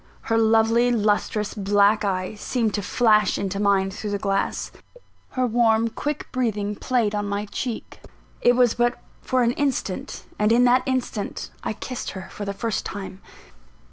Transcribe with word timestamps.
Her 0.21 0.37
lovely 0.39 0.89
lustrous 0.91 1.53
black 1.53 2.03
eye 2.03 2.33
seemed 2.33 2.73
to 2.73 2.81
flash 2.81 3.37
into 3.37 3.59
mine 3.59 3.91
through 3.91 4.09
the 4.09 4.17
glass; 4.17 4.71
her 5.33 5.45
warm, 5.45 5.89
quick 5.89 6.25
breathing 6.31 6.75
played 6.75 7.13
on 7.13 7.27
my 7.29 7.45
cheek 7.45 7.99
it 8.41 8.55
was 8.55 8.73
but 8.73 8.97
for 9.21 9.43
an 9.43 9.51
instant, 9.51 10.23
and 10.39 10.51
in 10.51 10.63
that 10.63 10.81
instant 10.87 11.51
I 11.63 11.73
kissed 11.73 12.09
her 12.17 12.29
for 12.31 12.45
the 12.45 12.51
first 12.53 12.83
time. 12.83 13.21